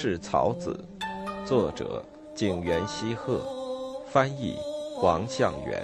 [0.00, 0.78] 氏草子》，
[1.44, 3.40] 作者景元西鹤，
[4.06, 4.54] 翻译
[5.02, 5.82] 王向元。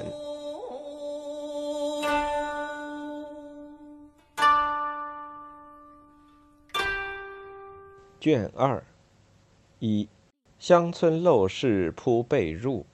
[8.20, 8.84] 卷二，
[9.80, 10.08] 一，
[10.60, 12.84] 乡村陋室铺被褥。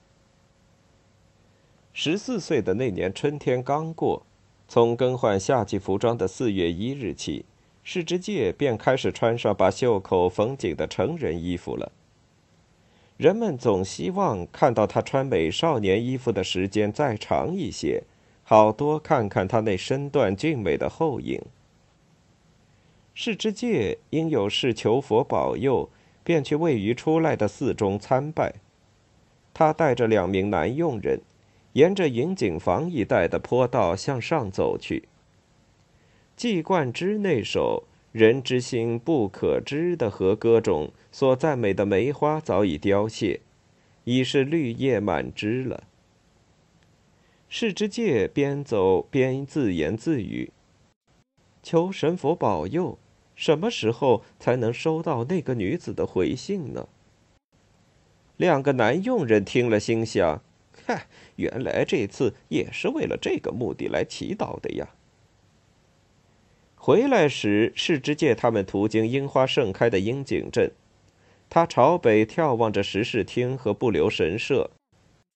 [1.93, 4.25] 十四岁的那年春天刚过，
[4.67, 7.45] 从更换夏季服装的四月一日起。
[7.83, 11.91] 世之介便开始穿上把袖口缝紧的成人衣服了。
[13.17, 18.03] 人们总希望看到他穿美少年衣服的时间再长一些，
[18.43, 21.41] 好多看看他那身段俊美的后影。
[23.13, 25.89] 世之介因有事求佛保佑，
[26.23, 28.55] 便去位于出来的寺中参拜。
[29.53, 31.21] 他带着两名男佣人，
[31.73, 35.09] 沿着云景房一带的坡道向上走去。
[36.41, 43.41] 季冠之那首“人之心不可知”的和歌中所赞美的梅花早已凋谢，
[44.05, 45.83] 已是绿叶满枝了。
[47.47, 50.51] 世之介边走边自言自语
[51.61, 52.97] ：“求神佛保佑，
[53.35, 56.89] 什么时候才能收到那个女子的回信呢？”
[58.37, 60.41] 两个男佣人听了，心想
[60.87, 61.05] ：“嗨，
[61.35, 64.89] 原来这次也是为了这个目的来祈祷的呀。”
[66.83, 70.71] 回来时，世之介他们途经樱花盛开的樱井镇，
[71.47, 74.71] 他朝北眺望着石室厅和不留神社。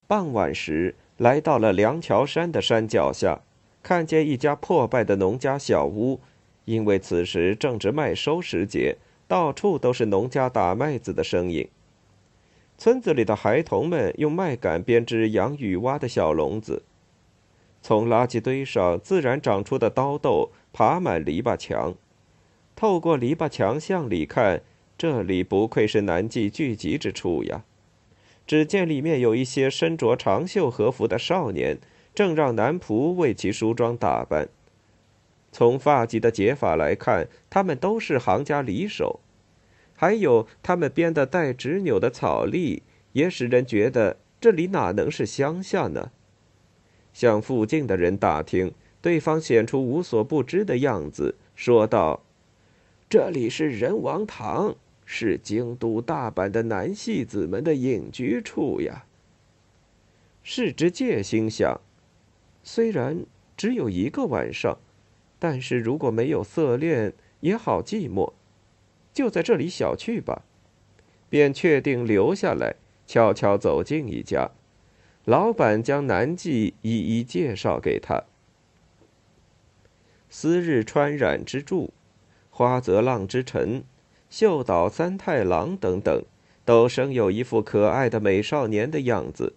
[0.08, 3.42] 傍晚时，来到了梁桥山的山脚下，
[3.80, 6.18] 看见一家破败的农家小屋，
[6.64, 8.96] 因为此时正值麦收时节，
[9.28, 11.68] 到处都是农家打麦子的声音。
[12.76, 16.82] 村子里的孩童们用麦秆编织养雨蛙的小笼子。
[17.82, 21.94] 从垃圾堆上自然长出的刀豆爬满篱笆墙，
[22.74, 24.60] 透过篱笆墙向里看，
[24.98, 27.64] 这里不愧是南纪聚集之处呀！
[28.46, 31.78] 只见里面有一些身着长袖和服的少年，
[32.14, 34.50] 正让男仆为其梳妆打扮。
[35.50, 39.20] 从发髻的结法来看，他们都是行家里手。
[39.94, 42.82] 还有他们编的带直纽的草笠，
[43.14, 46.10] 也使人觉得这里哪能是乡下呢？
[47.14, 48.74] 向附近的人打听，
[49.06, 52.24] 对方显出无所不知的样子，说道
[53.08, 54.74] ：“这里是仁王堂，
[55.04, 59.04] 是京都大阪的男戏子们的隐居处呀。”
[60.42, 61.80] 世之介心想：
[62.64, 63.24] 虽然
[63.56, 64.76] 只有一个晚上，
[65.38, 68.32] 但是如果没有色恋，也好寂寞，
[69.12, 70.42] 就在这里小聚吧。
[71.30, 72.74] 便确定留下来，
[73.06, 74.50] 悄悄走进一家。
[75.24, 78.24] 老板将南纪一一介绍给他。
[80.28, 81.92] 思日川染之助、
[82.50, 83.84] 花泽浪之臣、
[84.28, 86.24] 秀岛三太郎等等，
[86.64, 89.54] 都生有一副可爱的美少年的样子。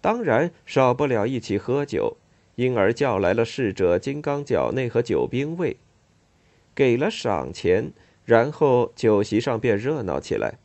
[0.00, 2.16] 当然少不了一起喝酒，
[2.56, 5.76] 因而叫来了侍者金刚角内和酒兵卫，
[6.74, 7.92] 给了赏钱，
[8.24, 10.58] 然后酒席上便热闹起来，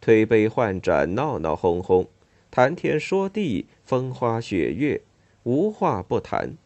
[0.00, 2.06] 推杯换盏，闹闹哄哄。
[2.50, 5.00] 谈天说地，风花雪月，
[5.42, 6.56] 无话不谈。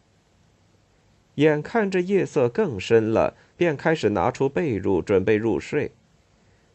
[1.39, 5.91] 眼看着夜色更深了，便开始拿出被褥准备入睡。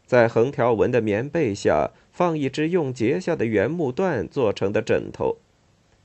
[0.07, 5.37] 在横条纹的棉被下放一只用结下的原木段做成的枕头。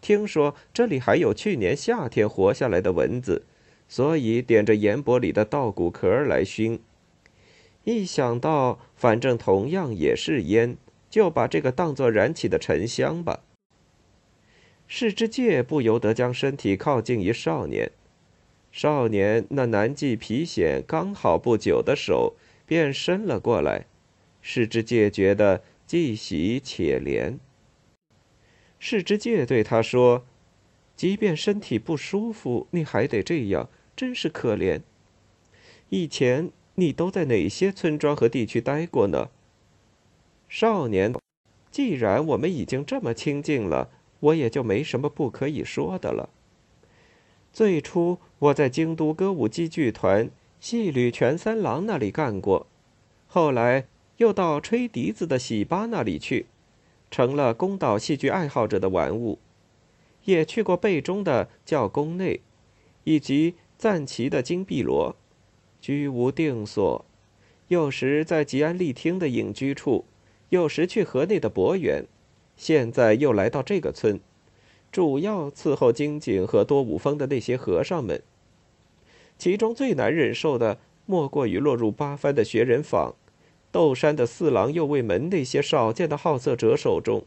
[0.02, 3.44] 听说这里还有去年夏天活下来的蚊子，
[3.88, 6.80] 所以点着盐钵里的稻谷壳来熏。
[7.86, 10.78] 一想到反正同样也是烟。
[11.10, 13.40] 就把这个当作燃起的沉香吧。
[14.86, 17.92] 世之介不由得将身体靠近一少年，
[18.72, 22.36] 少年那难系皮癣刚好不久的手
[22.66, 23.86] 便伸了过来。
[24.42, 27.38] 世之介觉得既喜且怜。
[28.78, 30.26] 世之介对他说
[30.96, 34.82] ：“即便身体不舒服，你还得这样，真是可怜。
[35.90, 39.30] 以前你都在哪些村庄和地区待过呢？”
[40.48, 41.14] 少年，
[41.70, 43.90] 既然我们已经这么亲近了，
[44.22, 46.30] 我也就没什么不可以说的了。
[47.52, 50.30] 最初我在京都歌舞伎剧团
[50.60, 52.68] 戏旅全三郎那里干过，
[53.28, 53.88] 后来
[54.18, 56.46] 又到吹笛子的喜八那里去，
[57.10, 59.40] 成了宫岛戏剧爱好者的玩物。
[60.26, 62.42] 也去过背中的教宫内，
[63.04, 65.16] 以及赞岐的金碧罗，
[65.82, 67.06] 居无定所。
[67.70, 70.06] 有时在吉安丽厅的隐居处。
[70.50, 72.06] 有时去河内的博园，
[72.58, 74.20] 现在又来到这个村，
[74.92, 78.22] 主要伺候金井和多武峰的那些和尚们。
[79.38, 83.16] 其中最难忍受的，莫过于落入八幡的学人坊，
[83.72, 87.24] 窦山的四郎右卫门那些少见的好色者手中。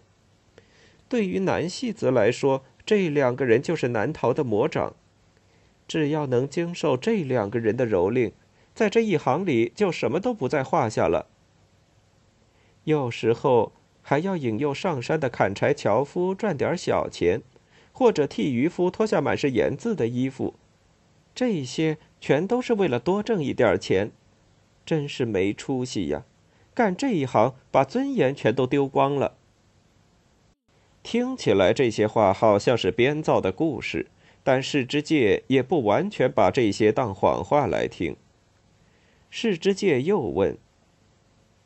[1.08, 4.94] 对于南戏子来说，这两个人就是难逃的魔掌。
[5.86, 8.32] 只要能经受这两个人的蹂躏，
[8.74, 11.26] 在这一行里就什么都不在话下了。
[12.84, 17.42] 有时候还要引诱上山的砍柴樵夫赚点小钱，
[17.92, 20.54] 或者替渔夫脱下满是盐渍的衣服，
[21.34, 24.10] 这些全都是为了多挣一点钱，
[24.84, 26.24] 真是没出息呀！
[26.74, 29.36] 干这一行，把尊严全都丢光了。
[31.02, 34.06] 听起来这些话好像是编造的故事，
[34.42, 38.16] 但世之介也不完全把这些当谎话来听。
[39.28, 40.56] 世之介又问：“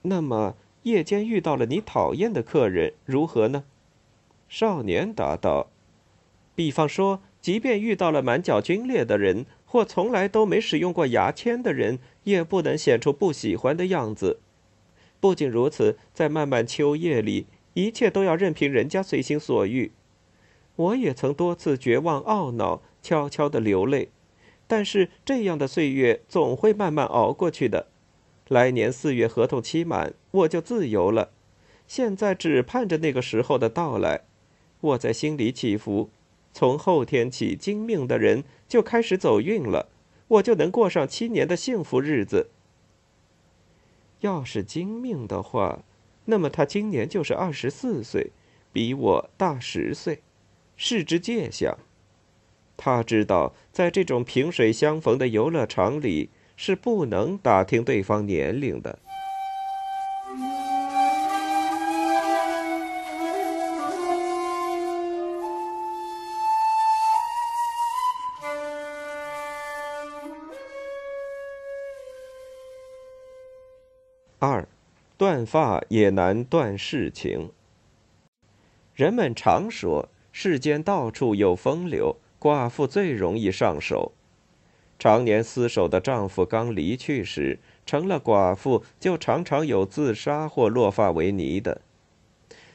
[0.03, 3.65] 那么夜间遇到了你讨厌的客人，如何呢？”
[4.49, 5.71] 少年答道
[6.57, 14.41] ：“比方说，即便遇到了满脚皲裂的人，或从来都没使用过牙签的人，也不能显出不喜欢的样子。
[15.21, 19.93] 不仅如此，在漫漫秋夜里。”一切都要任凭人家随心所欲，
[20.77, 24.09] 我也曾多次绝望懊恼，悄悄地流泪。
[24.67, 27.89] 但是这样的岁月总会慢慢熬过去的。
[28.49, 31.33] 来年四月合同期满，我就自由了。
[31.87, 34.23] 现在只盼着那个时候的到来。
[34.81, 36.09] 我在心里祈福，
[36.57, 39.91] 从后天起，精命的人就开始走运了，
[40.27, 42.49] 我就能过上七年的幸福日子。
[44.21, 45.85] 要是精命的话。
[46.25, 48.31] 那么他今年就是二十四岁，
[48.73, 50.23] 比我大十岁。
[50.79, 51.77] 世之界想，
[52.75, 58.99] 他知道在这种萍水相逢的游乐场里是不能打听对方年龄的。
[74.47, 74.69] 二。
[75.19, 77.51] 断发也难断世情。
[78.95, 84.13] 人们常说，世间到处有风流，寡妇最容易上手。
[84.99, 91.81] 常年厮守的丈夫刚离去时，成了寡妇，就常常有自杀或落发为尼的。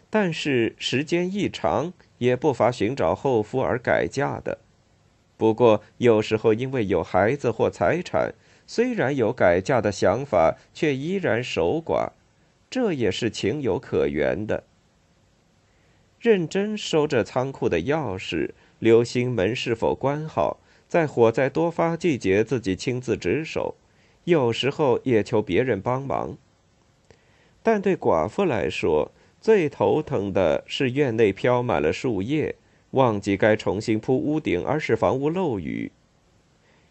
[0.09, 4.57] 但是时间一长，也不乏寻找后夫而改嫁的。
[5.37, 8.33] 不过有时候因为有孩子或财产，
[8.73, 12.11] 虽然有改嫁的想法，却依然守寡。
[12.69, 14.63] 这也是情有可原的。
[16.21, 23.75] 认真收着仓库的钥匙，留心门是否关好，在火灾多发季节自己亲自值守，
[24.23, 26.37] 有时候也求别人帮忙。
[27.61, 32.55] 但对寡妇来说，最头疼的是院内飘满了树叶，
[32.91, 35.91] 忘记该重新铺屋顶，而使房屋漏雨。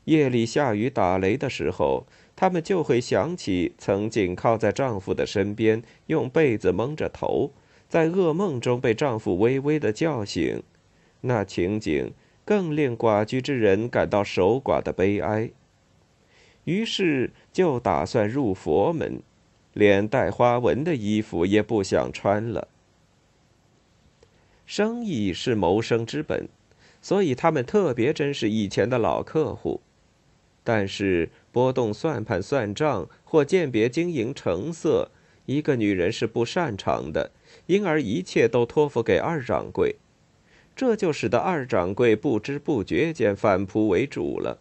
[0.05, 2.06] 夜里下雨打雷的时候。
[2.37, 7.50] 他们就会想起曾紧靠在丈夫的身边，用被子蒙着头，
[7.87, 10.62] 在噩梦中被丈夫微微的叫醒，
[11.20, 12.14] 那情景
[12.47, 15.50] 更令寡居之人感到守寡的悲哀。
[16.64, 19.23] 于是就打算入佛门，
[19.75, 22.69] 连带花纹的衣服也不想穿了。
[24.64, 26.49] 生意是谋生之本，
[27.02, 29.83] 所以他们特别珍视以前的老客户。
[30.62, 35.11] 但是拨动算盘算账或鉴别经营成色，
[35.47, 37.33] 一个女人是不擅长的，
[37.67, 39.97] 因而一切都托付给二掌柜，
[40.76, 44.59] 这就使得二掌柜不知不觉间反仆为主了，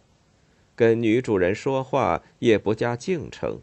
[0.74, 3.60] 跟女主人说话也不加敬称。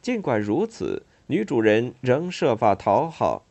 [0.00, 3.44] 尽管如此，女主人仍设法讨好，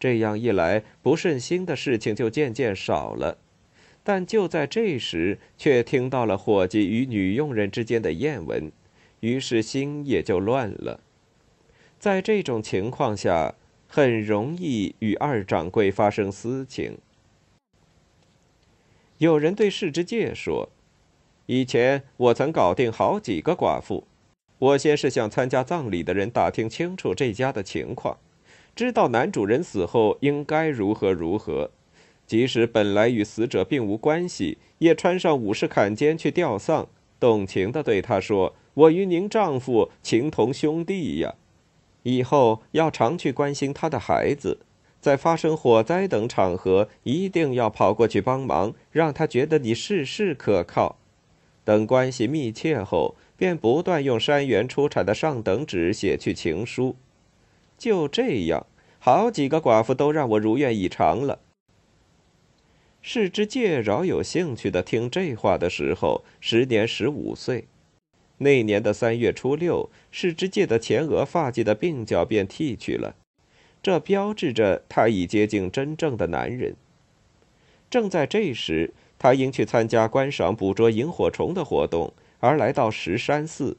[0.00, 3.36] 这样一来，不顺心的事情就渐渐少了。
[4.04, 8.72] 但就在这时，却听到了伙计与女佣人之间的艳闻，
[9.20, 11.00] 于是心也就乱了。
[12.00, 13.54] 在这种情况下，
[13.86, 16.98] 很容易与二掌柜发生私情。
[19.18, 20.70] 有人对世之介说
[21.46, 24.08] ：“以前我曾搞定好几个寡妇，
[24.58, 28.18] 我先是向参加葬礼的人打听清楚这家的情况，
[28.74, 31.70] 知道男主人死后应该如何如何。”
[32.26, 36.88] 即使本来与死者并无关系，也穿上武士坎肩去吊丧，
[37.20, 41.34] 动情地对他说：“我与您丈夫情同兄弟呀，
[42.04, 44.60] 以后要常去关心他的孩子，
[44.98, 50.96] 在发生火灾等场合，一定要跑过去帮忙，让他觉得你事事可靠。
[51.64, 56.96] 等关系密切后，便不断用山原出产的上等纸写去情书。
[57.76, 58.66] 就这样，
[58.98, 61.40] 好几个寡妇都让我如愿以偿了。”
[63.04, 67.64] 世之介饶有兴趣的听这话的时候，时年十五岁，
[68.38, 73.16] 那年的三月初六，世之介的前额发髻的鬓角便剃去了，
[73.82, 76.76] 这标志着他已接近真正的男人。
[77.90, 83.76] 正在这时，他因去参加观赏捕捉萤火虫的活动而来到石山寺。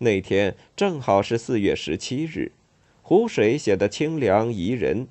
[0.00, 2.52] 那天正好是四月十七日，
[3.00, 5.08] 湖水显得清凉宜人。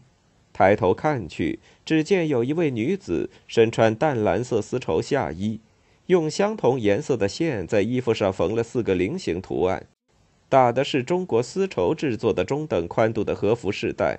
[0.57, 5.59] 抬头看去，只见有一位女子身穿淡蓝色丝绸夏衣，
[6.07, 9.85] 用相同颜色的线在衣服上缝了四个菱形图案，
[10.49, 14.17] 打的是中国丝绸制作的中等宽度的和服饰带，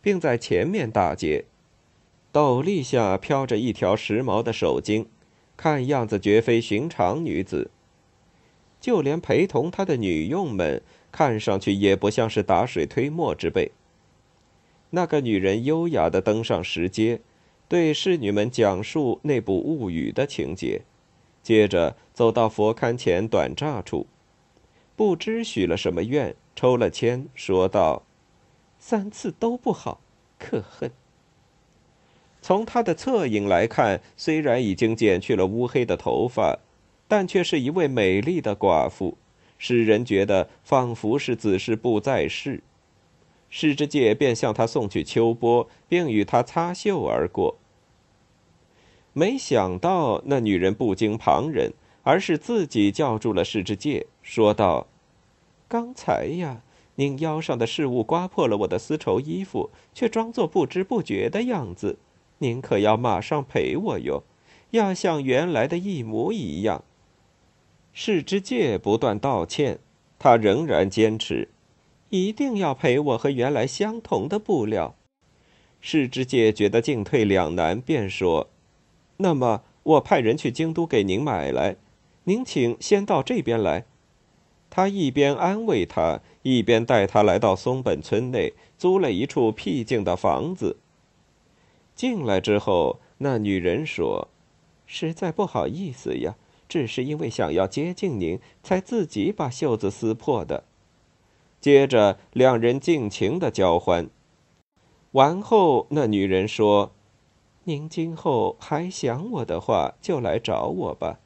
[0.00, 1.46] 并在前面打结。
[2.30, 5.06] 斗笠下飘着一条时髦的手巾，
[5.56, 7.68] 看样子绝非寻常女子。
[8.80, 10.80] 就连陪同她的女佣们，
[11.10, 13.72] 看上去也不像是打水推磨之辈。
[14.90, 17.20] 那个女人优雅地登上石阶，
[17.68, 20.82] 对侍女们讲述那部物语的情节，
[21.42, 24.06] 接着走到佛龛前短栅处，
[24.94, 28.02] 不知许了什么愿，抽了签，说道
[28.78, 30.00] ：“三次都不好，
[30.38, 30.90] 可恨。”
[32.42, 36.58] 从她的侧影来看，虽然已经剪去了乌黑的头发。
[37.10, 39.18] 但却是一位美丽的寡妇，
[39.58, 42.62] 使人觉得仿佛是子时不在世。
[43.50, 47.58] 世之介便向她送去秋波，并与她擦袖而过。
[49.12, 51.72] 没想到那女人不惊旁人，
[52.04, 54.86] 而是自己叫住了世之介，说道
[55.68, 56.62] ：“刚才呀，
[56.94, 61.98] 您腰上的饰物刮破了我的丝绸衣服，却装作不知不觉的样子。
[62.38, 64.22] 您可要马上赔我哟，
[64.70, 66.84] 要像原来的一模一样。”
[67.92, 69.80] 世之介不断道歉，
[70.20, 71.48] 他仍然坚持，
[72.10, 74.94] 一定要赔我和原来相同的布料。
[75.80, 78.48] 世之介觉得进退两难，便说
[79.18, 81.76] ：“那么我派人去京都给您买来，
[82.24, 83.86] 您请先到这边来。”
[84.68, 90.76] 他一边安慰他，一边带他来到松本村内，租了一处僻静的房子。
[91.96, 94.28] 进来之后，那女人说
[94.86, 96.36] ：“实在不好意思呀。”
[96.68, 100.62] 只是因为想要接近您，才自己把袖子撕破的。
[101.60, 104.08] 接着，两人尽情的交欢。
[105.12, 106.92] 完后，那女人说
[107.64, 111.18] ：“您今后还想我的话，就来找我吧。”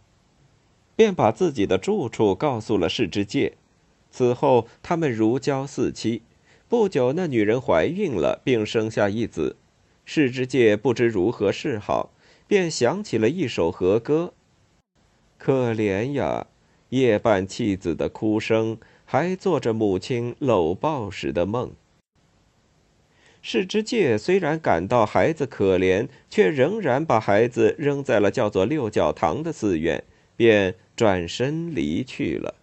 [0.96, 3.54] 便把自己的住处告诉了世之介。
[4.10, 6.22] 此后，他们如胶似漆。
[6.68, 9.56] 不久，那女人怀孕了，并生下一子。
[10.04, 12.10] 世之介不知如何是好，
[12.46, 14.32] 便想起了一首和歌。
[15.36, 16.46] 可怜呀，
[16.88, 21.73] 夜半弃子的哭声，还做着母亲搂抱时的梦。
[23.42, 30.02] 世之介虽然感到孩子可怜，却仍然把孩子扔在了叫做六角堂的寺院，
[30.34, 32.54] 便转身离去了。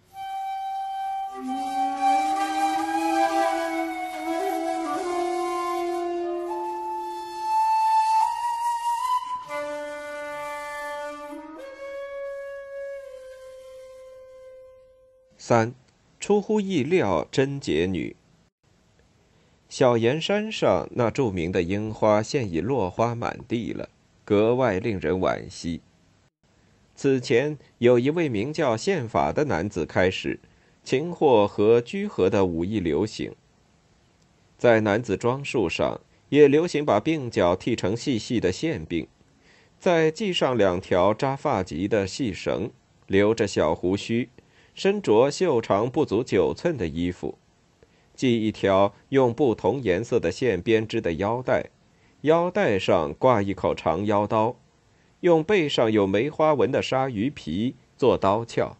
[15.38, 15.74] 三，
[16.22, 18.14] 出乎意料，贞洁女。
[19.68, 23.88] 小岩山上那著名的樱花现已落花满地了，
[24.24, 25.80] 格外令人惋惜。
[26.94, 30.38] 此前有一位名叫宪法的男子开始，
[30.84, 33.34] 擒获和居合的武艺流行。
[34.56, 39.08] 在男子装束上也流行把鬓角剃成细细的线鬓，
[39.80, 42.70] 再系上两条扎发髻的细绳，
[43.08, 44.28] 留着小胡须。
[44.74, 47.36] 身着袖长不足九寸的衣服，
[48.14, 51.70] 系一条用不同颜色的线编织的腰带，
[52.22, 54.56] 腰带上挂一口长腰刀，
[55.20, 58.76] 用背上有梅花纹的鲨鱼皮做刀鞘。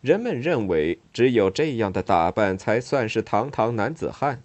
[0.00, 4.42] 人们认为，只有这样的打扮才算是堂堂男子汉。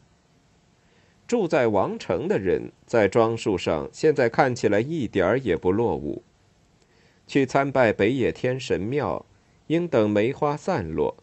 [1.27, 6.23] 住在王城的人在装束上现在看起来一点儿也不落伍。
[7.25, 9.25] 去参拜北野天神庙。
[9.71, 11.15] 应等梅花散落，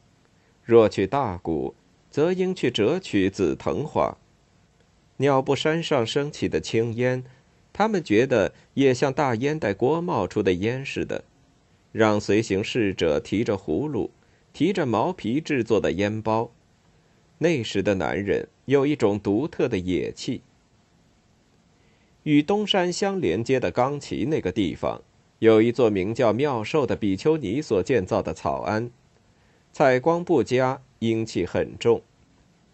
[0.64, 1.74] 若去大谷，
[2.10, 4.16] 则应去折取紫藤花。
[5.18, 7.22] 鸟不山上升起的青烟，
[7.74, 11.24] 他们觉得也像大烟袋锅冒出的烟似的。
[11.92, 14.10] 让随行侍者提着葫芦，
[14.54, 16.50] 提着毛皮制作的烟包。
[17.36, 20.40] 那时的男人有一种独特的野气。
[22.22, 25.02] 与东山相连接的冈崎那个地方。
[25.38, 28.90] 有一座名叫妙寿的比丘尼所建造的草庵，
[29.72, 32.02] 采光不佳，阴气很重。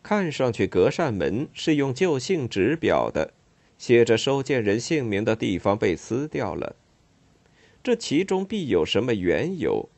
[0.02, 3.32] 看上去隔扇门是用旧信纸裱的，
[3.76, 6.76] 写着收件人姓名的地方被撕掉了。
[7.82, 9.88] 这其中必有什么缘由？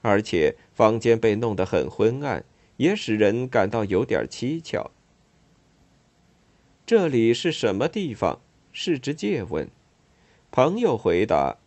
[0.00, 2.44] 而且房间被弄得很昏暗，
[2.76, 4.90] 也使人感到有点蹊跷。
[6.86, 8.40] 这里是什么地方？
[8.72, 9.68] 世之介问。
[10.50, 11.58] 朋友回答：“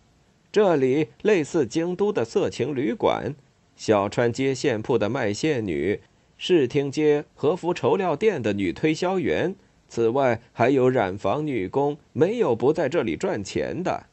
[0.52, 3.34] 这里类似京都的色情旅馆，
[3.78, 6.02] 小川街线铺的卖线女，
[6.38, 9.56] 视听街和服绸料店的女推销员。
[9.88, 14.08] 此外，还有染坊女工，没有不在这里赚钱的。”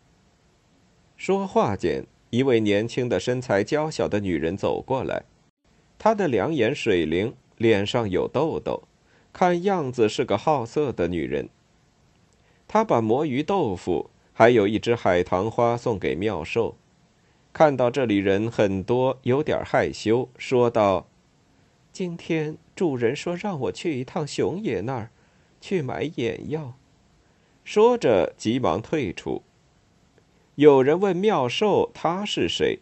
[1.16, 5.25] 说话间，一位年轻的、身材娇小的女人走过来，
[5.99, 8.85] 她的两眼水灵，脸上有痘痘，
[9.33, 11.49] 看样子是个好色的女人。
[12.68, 14.11] 她把魔芋豆腐。
[14.38, 16.76] 还有一只海棠花送给妙寿。
[17.52, 21.09] 看到这里人很多，有点害羞，说道
[21.90, 25.11] ：“今天主人说让我去一趟熊爷那儿，
[25.61, 26.75] 去买眼药。”
[27.64, 29.42] 说着急忙退出。
[30.54, 32.78] 有人问妙寿：“他是谁？”“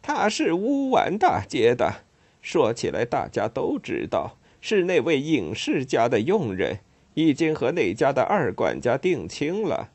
[0.00, 2.04] 他是乌丸大街的。
[2.40, 6.78] 说起来，大家都知道，是那位影视家的佣人，
[7.14, 9.90] 已经和那家的二管家定亲了。”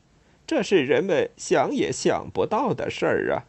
[0.50, 3.46] 这是人们想也想不到的事儿啊！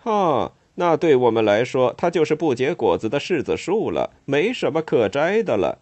[0.00, 5.80] 哈，那对我们来说，它就是不结果子的柿子树了，没什么可摘的了。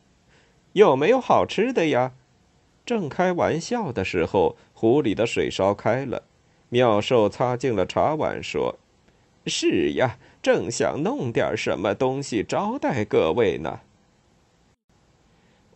[0.73, 2.13] 有没有好吃的呀？
[2.87, 6.23] 正开玩笑的时候，壶里的水烧开了。
[6.71, 8.77] 妙寿擦净了茶碗，说
[9.45, 13.81] ：“是呀，正想弄点什么东西招待各位呢。”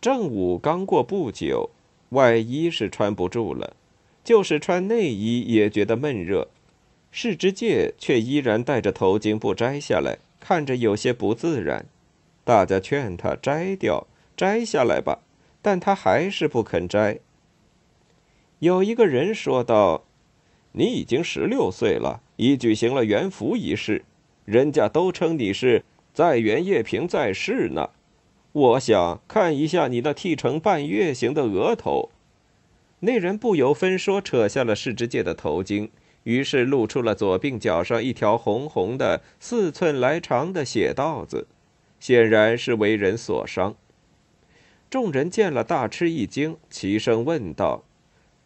[0.01, 1.69] 正午刚过不久，
[2.09, 3.75] 外衣是穿不住了。
[4.23, 6.47] 就是穿内衣也觉得闷热，
[7.11, 11.85] 世之介却依然戴着头巾不摘下来，看着有些不自然。
[12.45, 15.19] 大家劝他摘掉，摘下来吧，
[15.61, 17.19] 但他还是不肯摘。
[18.59, 20.05] 有一个人说道
[20.71, 24.05] ：“你已经十六岁了，已举行了元服仪式，
[24.45, 27.89] 人家都称你是在元叶平在世呢。
[28.53, 32.09] 我想看一下你那剃成半月形的额头。”
[33.05, 35.89] 那人不由分说扯下了世之介的头巾，
[36.23, 41.47] 于是露出了左鬓角上一条红红的、四寸来长的血道子，
[41.99, 43.75] 显然是为人所伤。
[44.89, 47.83] 众人见了大吃一惊，齐声问道：“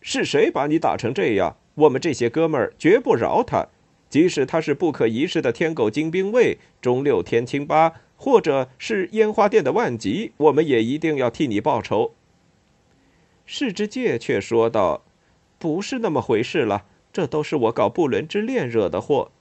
[0.01, 1.55] 是谁把你打成这样？
[1.75, 3.67] 我们这些哥们儿绝不饶他，
[4.09, 12.15] 即使他是不可一世的天狗精兵卫、中六天青八，或者是烟花店的万吉，我们也一定要替你报仇。”
[13.49, 15.05] 世之介却说道
[15.57, 19.31] ：“不是那么回事了，这都是我搞不伦之恋惹的祸。”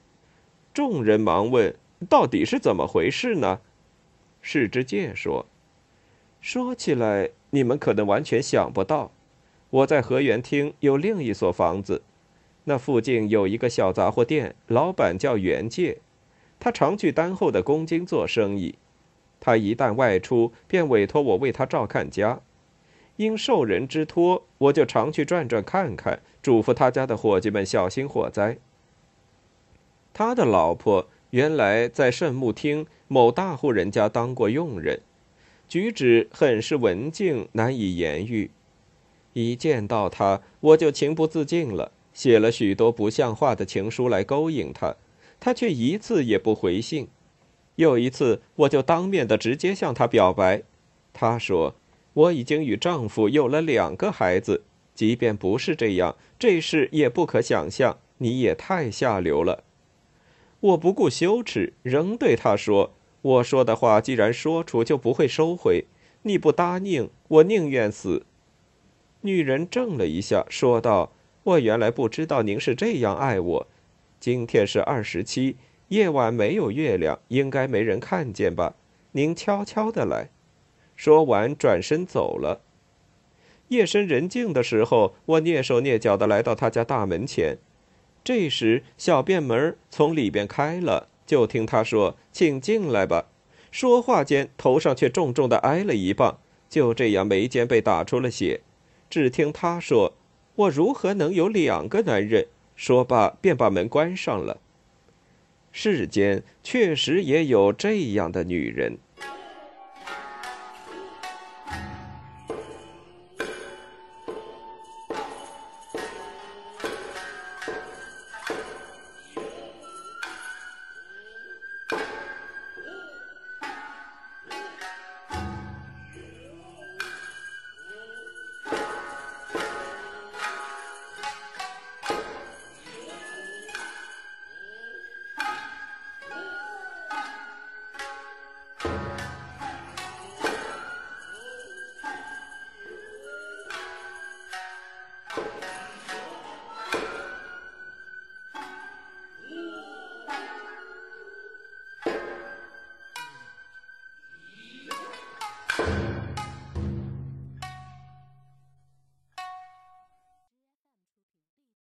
[0.73, 1.75] 众人忙问
[2.09, 3.61] ：“到底是怎么回事呢？”
[4.41, 5.47] 世之介说
[6.41, 9.11] ：“说起来，你们可能完全想不到，
[9.71, 12.03] 我在河源厅有另一所房子，
[12.65, 15.99] 那附近有一个小杂货店，老板叫袁介，
[16.61, 18.77] 他常去丹后的宫京做生意，
[19.41, 22.41] 他一旦外出，便委托我为他照看家。”
[23.17, 28.59] 因受人之托，我就常去转转看看，嘱咐他家的伙计们小心火灾。
[30.13, 35.01] 他的老婆原来在圣木厅某大户人家当过佣人，
[35.69, 38.51] 举止很是文静，难以言喻。
[39.33, 44.97] 一见到他，我就情不自禁了，写了许多不像话的情书来勾引他，
[45.41, 47.09] 他却一次也不回信。
[47.75, 50.63] 有一次，我就当面的直接向他表白，
[51.13, 51.75] 他说。
[52.17, 57.99] 我已经与丈夫有了两个孩子，即便不是这样，这事也不可想象。
[58.19, 59.65] 你也太下流了！
[60.61, 65.85] 我不顾羞耻，仍对他说：“我说的话既然说出，就不会收回。
[66.23, 68.25] 你不答应，我宁愿死。”
[69.21, 71.13] 女人怔了一下，说道
[71.45, 73.67] ：“我原来不知道您是这样爱我。
[74.19, 75.57] 今天是二十七，
[75.89, 78.75] 夜晚没有月亮，应该没人看见吧？
[79.13, 80.31] 您悄悄的来。”
[80.97, 82.63] 说完，转身走了。
[83.69, 87.59] 夜深人静的时候，我蹑手蹑脚的来到他家大门前。
[88.25, 93.27] 这时，小便门从里边开了，就听他说：“请进来吧。”
[93.71, 98.63] 说话间，头上却重重的挨了一棒，就这样眉间被打出了血。
[99.11, 100.15] 只听他说
[100.57, 104.61] ：“我如何能有两个男人？”说罢，便把门关上了。
[105.73, 108.99] 世间确实也有这样的女人。